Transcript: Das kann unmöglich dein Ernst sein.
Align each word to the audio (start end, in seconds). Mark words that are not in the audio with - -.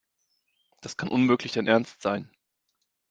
Das 0.81 0.97
kann 0.97 1.09
unmöglich 1.09 1.51
dein 1.51 1.67
Ernst 1.67 2.01
sein. 2.01 2.31